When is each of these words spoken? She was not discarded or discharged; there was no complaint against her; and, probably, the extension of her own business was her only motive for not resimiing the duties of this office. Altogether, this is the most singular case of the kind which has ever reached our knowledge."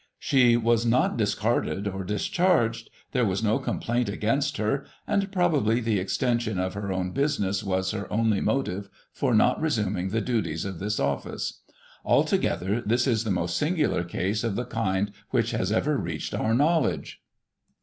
She 0.17 0.57
was 0.57 0.83
not 0.83 1.15
discarded 1.15 1.87
or 1.87 2.03
discharged; 2.03 2.89
there 3.11 3.23
was 3.23 3.43
no 3.43 3.59
complaint 3.59 4.09
against 4.09 4.57
her; 4.57 4.83
and, 5.05 5.31
probably, 5.31 5.79
the 5.79 5.99
extension 5.99 6.57
of 6.57 6.73
her 6.73 6.91
own 6.91 7.11
business 7.11 7.63
was 7.63 7.91
her 7.91 8.11
only 8.11 8.41
motive 8.41 8.89
for 9.11 9.35
not 9.35 9.61
resimiing 9.61 10.09
the 10.09 10.19
duties 10.19 10.65
of 10.65 10.79
this 10.79 10.99
office. 10.99 11.61
Altogether, 12.03 12.81
this 12.83 13.05
is 13.05 13.25
the 13.25 13.29
most 13.29 13.55
singular 13.55 14.03
case 14.03 14.43
of 14.43 14.55
the 14.55 14.65
kind 14.65 15.11
which 15.29 15.51
has 15.51 15.71
ever 15.71 15.95
reached 15.97 16.33
our 16.33 16.55
knowledge." 16.55 17.21